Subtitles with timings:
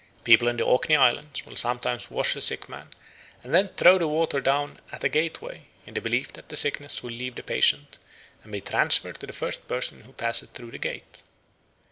[0.23, 2.89] People in the Orkney Islands will sometimes wash a sick man,
[3.43, 7.03] and then throw the water down at a gateway, in the belief that the sickness
[7.03, 7.99] will leave the patient
[8.41, 11.21] and be transferred to the first person who passes through the gate.